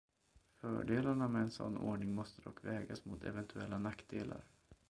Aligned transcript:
Fördelarna 0.55 1.27
med 1.27 1.41
en 1.41 1.51
sådan 1.51 1.77
ordning 1.77 2.15
måste 2.15 2.41
dock 2.41 2.65
vägas 2.65 3.05
mot 3.05 3.23
eventuella 3.23 3.77
nackdelar. 3.79 4.43